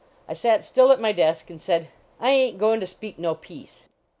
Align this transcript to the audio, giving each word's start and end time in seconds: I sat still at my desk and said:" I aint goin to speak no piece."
I 0.27 0.33
sat 0.33 0.63
still 0.63 0.91
at 0.91 0.99
my 0.99 1.11
desk 1.11 1.51
and 1.51 1.61
said:" 1.61 1.89
I 2.19 2.31
aint 2.31 2.57
goin 2.57 2.79
to 2.79 2.87
speak 2.87 3.19
no 3.19 3.35
piece." 3.35 3.85